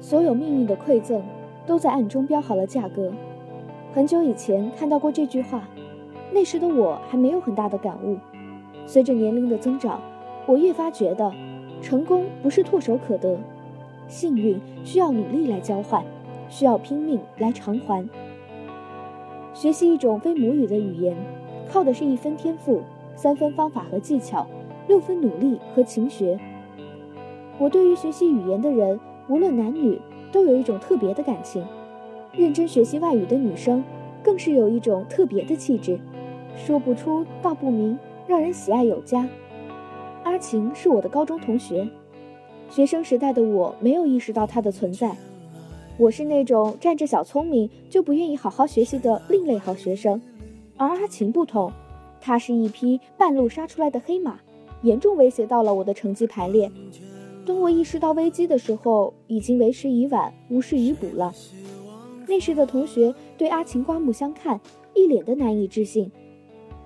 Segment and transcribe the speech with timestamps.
[0.00, 1.22] 所有命运的馈赠，
[1.66, 3.12] 都在暗中标好了价格。
[3.92, 5.66] 很久以前看到过这句话，
[6.32, 8.16] 那时的我还没有很大的感悟。
[8.86, 10.00] 随着年龄的增长，
[10.46, 11.32] 我越发觉得，
[11.80, 13.36] 成功不是唾手可得，
[14.06, 16.04] 幸运需要努力来交换，
[16.48, 18.08] 需要拼命来偿还。
[19.52, 21.16] 学习一种非母语的语言，
[21.68, 22.82] 靠的是一分天赋，
[23.16, 24.46] 三分方法和技巧，
[24.86, 26.38] 六分努力和勤学。
[27.58, 29.00] 我对于学习语言的人。
[29.28, 31.64] 无论男女，都有一种特别的感情。
[32.32, 33.82] 认真学习外语的女生，
[34.22, 35.98] 更是有一种特别的气质，
[36.56, 39.28] 说不出道不明，让人喜爱有加。
[40.24, 41.88] 阿晴是我的高中同学，
[42.68, 45.16] 学生时代的我没有意识到她的存在。
[45.96, 50.20] 我是那种占着小聪明就不愿意好好学习的另类好学生，
[50.76, 51.70] 而阿晴不同，
[52.20, 54.40] 她是一匹半路杀出来的黑马，
[54.82, 56.68] 严重威胁到了我的成绩排列。
[57.46, 61.32] 等我意识到危机的时候，已经为时已晚，无事于补了。
[62.26, 64.58] 那时的同学对阿晴刮目相看，
[64.94, 66.10] 一脸的难以置信。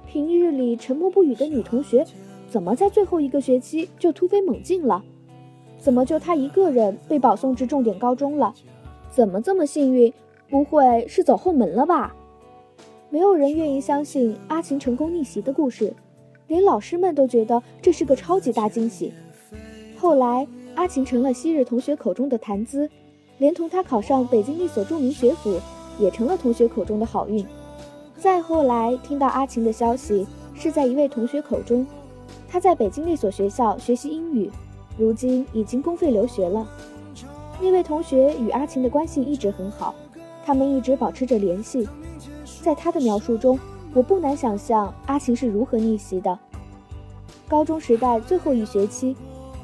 [0.06, 2.04] 平日里沉默不语的女同学，
[2.48, 5.04] 怎么在最后一个学期就突飞猛进了？
[5.78, 8.52] 怎么就她一个人被保送至重点高中了？
[9.10, 10.12] 怎么这么幸运？
[10.50, 12.16] 不会是走后门了吧？
[13.10, 15.94] 没有人愿意相信阿晴成功逆袭的故事，
[16.46, 19.12] 连老师们都觉得这是个超级大惊喜。
[20.00, 20.46] 后来，
[20.76, 22.88] 阿晴成了昔日同学口中的谈资，
[23.38, 25.60] 连同他考上北京一所著名学府，
[25.98, 27.44] 也成了同学口中的好运。
[28.16, 31.84] 再后来，听到阿晴的消息，是在一位同学口中，
[32.48, 34.48] 他在北京那所学校学习英语，
[34.96, 36.64] 如今已经公费留学了。
[37.60, 39.92] 那位同学与阿晴的关系一直很好，
[40.46, 41.88] 他们一直保持着联系。
[42.62, 43.58] 在他的描述中，
[43.92, 46.38] 我不难想象阿晴是如何逆袭的。
[47.48, 49.16] 高中时代最后一学期。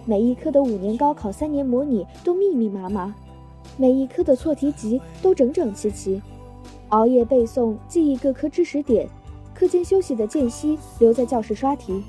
[0.07, 3.15] 每一科的五年高考、三年模拟都密密麻麻，
[3.79, 6.21] 每一科的错题集都整整齐齐，
[6.91, 9.09] 熬夜背诵、记忆各科知识点，
[9.55, 12.03] 课间休息的间隙留在教室刷题。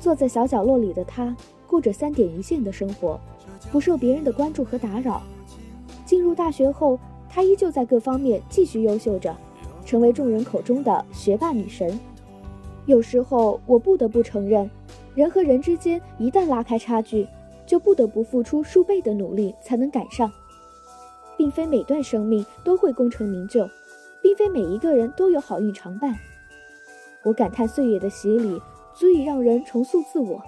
[0.00, 3.20] 坐在小角落里的他，过着三点一线的生活，
[3.70, 5.20] 不受别人的关注和打扰。
[6.06, 9.36] 进入大学后，他依旧在各方面继续优秀着，
[9.84, 12.00] 成为众人口中的学霸女神。
[12.86, 14.70] 有时候，我不得不承认。
[15.18, 17.26] 人和人之间一旦拉开差距，
[17.66, 20.30] 就不得不付出数倍的努力才能赶上，
[21.36, 23.68] 并非每段生命都会功成名就，
[24.22, 26.16] 并非每一个人都有好运常伴。
[27.24, 28.62] 我感叹岁月的洗礼
[28.94, 30.40] 足以让人重塑自我，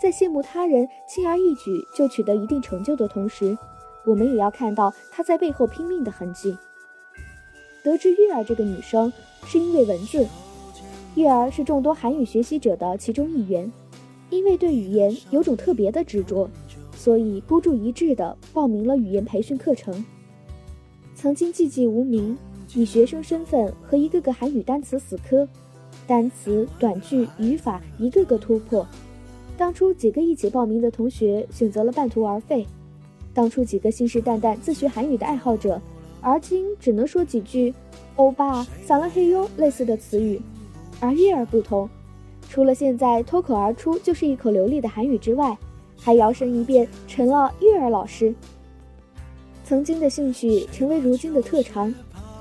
[0.00, 3.58] 在羡慕他人轻而易举就取得一定成就的同时，
[4.06, 6.56] 我们也要看到他在背后拼命的痕迹。
[7.82, 9.12] 得知月儿这个女生，
[9.46, 10.24] 是因为文字，
[11.16, 13.68] 月儿是众多韩语学习者的其中一员。
[14.32, 16.48] 因为对语言有种特别的执着，
[16.96, 20.02] 所以孤注一掷地报名了语言培训课程。
[21.14, 22.36] 曾经寂寂无名，
[22.74, 25.46] 以学生身份和一个个韩语单词死磕，
[26.06, 28.86] 单词、短句、语法一个个突破。
[29.58, 32.66] 当初几个一起报名的同学选择了半途而废，
[33.34, 35.78] 当初几个信誓旦旦自学韩语的爱好者，
[36.22, 37.74] 而今只能说几句
[38.16, 40.40] “欧巴”“撒拉嘿哟”类似的词语，
[41.00, 41.86] 而月儿不同。
[42.52, 45.56] 除了现在脱口而出就是一口流利的韩语之外，
[45.98, 48.34] 还摇身一变成了月儿老师。
[49.64, 51.94] 曾经的兴趣成为如今的特长，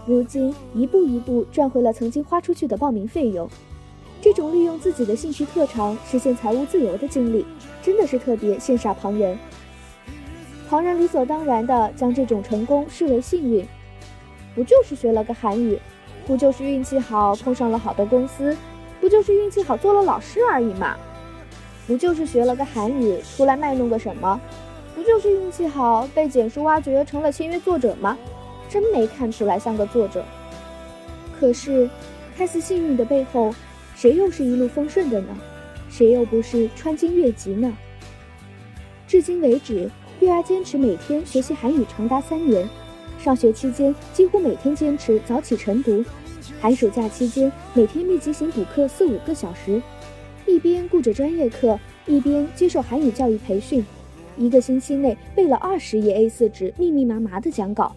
[0.05, 3.47] 如今一步一步赚回了曾经花出去的报名费用。
[4.19, 7.45] 这种利用自己的兴趣特长实现财务自由的经历，
[7.81, 9.39] 真的是特别羡煞旁人。
[10.67, 13.65] 旁人理所当然的将这种成功视为幸运，
[14.53, 15.79] 不就是学了个韩语，
[16.27, 18.53] 不就是运气好碰上了好的公司？
[19.01, 20.95] 不就是运气好做了老师而已嘛？
[21.87, 24.39] 不就是学了个韩语出来卖弄个什么？
[24.95, 28.17] 不就是运气好被简书挖掘成了签约作者吗？
[28.69, 30.23] 真没看出来像个作者。
[31.37, 31.89] 可是，
[32.37, 33.53] 看似幸运的背后，
[33.95, 35.35] 谁又是一路风顺的呢？
[35.89, 37.75] 谁又不是穿金越级呢？
[39.07, 39.89] 至今为止，
[40.19, 42.69] 月儿坚持每天学习韩语长达三年，
[43.17, 46.05] 上学期间几乎每天坚持早起晨读。
[46.59, 49.81] 寒暑假期间，每天密集型补课四五个小时，
[50.47, 53.85] 一边顾着专业课，一边接受韩语教育培训，
[54.37, 57.95] 一个星期内背了二十页 A4 纸密密麻麻的讲稿。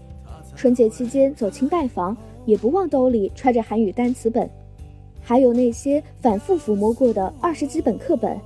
[0.57, 4.49] 春节期间走亲拜访，也不忘兜里揣着韩语单词本，
[5.21, 8.39] 还有那些反复抚摸过的二十几本课本，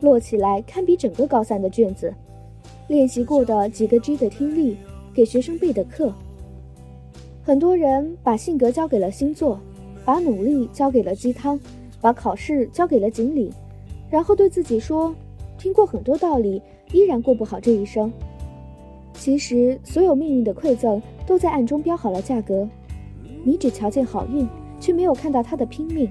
[0.00, 2.12] 摞起来堪比整个高三的卷子。
[2.88, 4.76] 练习过的几个 G 的听力，
[5.14, 6.12] 给学生备的课。
[7.46, 9.60] 很多人把性格交给了星座，
[10.02, 11.60] 把努力交给了鸡汤，
[12.00, 13.52] 把考试交给了锦鲤，
[14.08, 15.14] 然后对自己说
[15.58, 18.10] ：“听过很多道理，依然过不好这一生。”
[19.12, 22.66] 其实，所有命运的馈赠都在暗中标好了价格，
[23.44, 24.48] 你只瞧见好运，
[24.80, 26.08] 却没有看到他的拼命。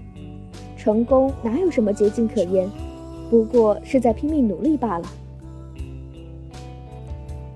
[0.78, 2.70] 成功哪有什么捷径可言？
[3.32, 5.06] 不过是在拼命努力罢了。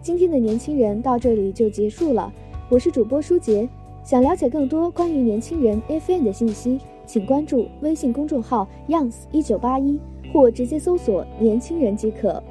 [0.01, 2.33] 今天的年轻人到这里就结束了，
[2.69, 3.67] 我是主播舒洁。
[4.03, 9.97] 想了解更多关于年轻人 FN 的信息，请关注微信公众号 youngs 一九八一，
[10.33, 12.43] 或直接搜索“年轻人”即可。